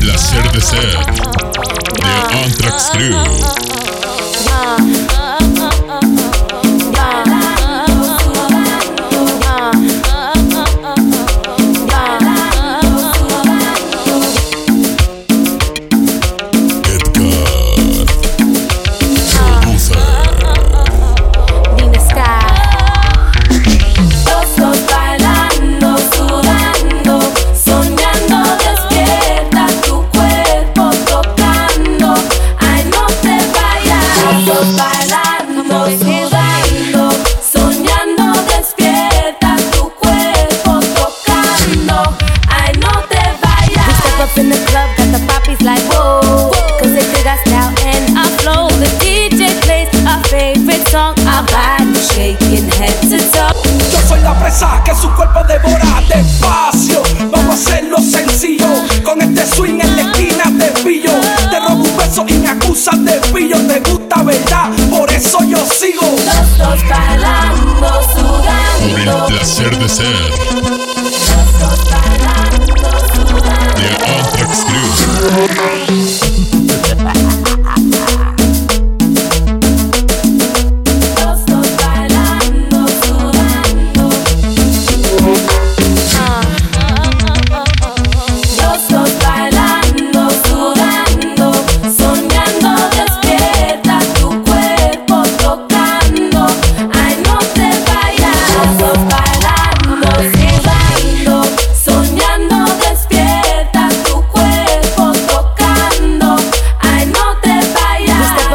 placer 0.00 0.50
de 0.52 0.60
ser 0.60 0.80
de 2.02 2.44
Anthrax 2.44 2.90
Crew. 2.90 3.69
Body 51.08 52.00
shaking 52.14 52.68
head 52.78 52.94
to 53.08 53.18
toe. 53.32 53.52
Yo 53.92 53.98
soy 54.08 54.20
la 54.20 54.34
presa 54.38 54.82
que 54.84 54.94
su 54.94 55.08
cuerpo 55.14 55.40
devora 55.44 56.02
despacio. 56.08 57.02
Vamos 57.30 57.50
a 57.50 57.54
hacerlo 57.54 57.98
sencillo. 57.98 58.66
Con 59.04 59.20
este 59.22 59.46
swing 59.46 59.80
en 59.80 59.96
la 59.96 60.02
esquina 60.02 60.44
te 60.58 60.70
pillo. 60.82 61.12
Te 61.50 61.60
robo 61.60 61.82
un 61.84 61.96
beso 61.96 62.24
y 62.28 62.34
me 62.34 62.48
acusan 62.48 63.04
de 63.04 63.14
pillo. 63.32 63.56
Te 63.66 63.80
gusta, 63.90 64.22
¿verdad? 64.22 64.70
Por 64.90 65.10
eso 65.12 65.38
yo 65.44 65.58
sigo. 65.66 66.02
Los 66.02 66.58
dos 66.58 66.78
bailando, 66.88 67.80
Por 67.80 68.98
el 68.98 69.04
sudando. 69.06 69.26
placer 69.26 69.78
de 69.78 69.88
ser 69.88 70.69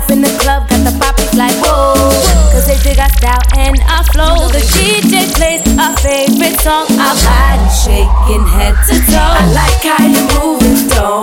up 0.00 0.10
in 0.10 0.20
the 0.22 0.32
club, 0.40 0.68
got 0.68 0.80
the 0.84 0.94
poppies 0.98 1.34
like 1.34 1.54
whoa. 1.60 1.94
Cause 2.52 2.66
they 2.66 2.78
dig 2.80 2.98
us 2.98 3.12
out 3.24 3.44
and 3.58 3.76
I 3.84 4.02
flow. 4.12 4.48
The 4.48 4.62
DJ 4.72 5.28
plays 5.36 5.62
our 5.76 5.94
favorite 6.00 6.56
song. 6.60 6.88
Our 6.96 7.16
body 7.20 7.68
shaking 7.68 8.46
head 8.48 8.74
to 8.88 8.96
toe. 9.12 9.36
I 9.40 9.44
like 9.52 9.82
how 9.84 10.04
you 10.08 10.22
moving, 10.40 10.88
don't, 10.88 11.19